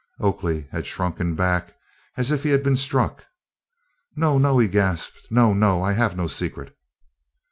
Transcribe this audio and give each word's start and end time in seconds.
Oakley 0.19 0.67
had 0.71 0.87
shrunken 0.87 1.35
back 1.35 1.75
as 2.17 2.31
if 2.31 2.41
he 2.41 2.49
had 2.49 2.63
been 2.63 2.75
struck. 2.75 3.25
"No, 4.15 4.39
no!" 4.39 4.57
he 4.57 4.67
gasped, 4.67 5.27
"no, 5.29 5.53
no! 5.53 5.83
I 5.83 5.93
have 5.93 6.17
no 6.17 6.25
secret." 6.25 6.75